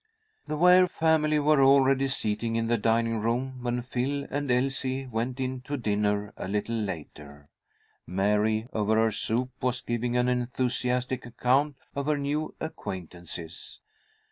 The 0.47 0.57
Ware 0.57 0.87
family 0.87 1.37
were 1.37 1.61
already 1.61 2.07
seated 2.07 2.55
in 2.55 2.65
the 2.65 2.75
dining 2.79 3.19
room 3.19 3.59
when 3.61 3.83
Phil 3.83 4.25
and 4.31 4.49
Elsie 4.49 5.05
went 5.05 5.39
in 5.39 5.61
to 5.65 5.77
dinner 5.77 6.33
a 6.37 6.47
little 6.47 6.75
later. 6.75 7.49
Mary, 8.07 8.67
over 8.73 8.95
her 8.95 9.11
soup, 9.11 9.51
was 9.61 9.81
giving 9.81 10.17
an 10.17 10.27
enthusiastic 10.27 11.23
account 11.23 11.75
of 11.93 12.07
her 12.07 12.17
new 12.17 12.55
acquaintances. 12.59 13.79